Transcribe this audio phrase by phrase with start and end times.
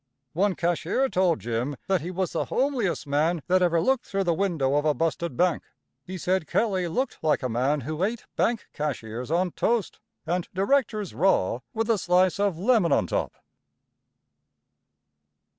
[0.33, 4.33] One cashier told Jim that he was the homeliest man that ever looked through the
[4.33, 5.61] window of a busted bank.
[6.03, 11.13] He said Kelley looked like a man who ate bank cashiers on toast and directors
[11.13, 13.33] raw with a slice of lemon on top.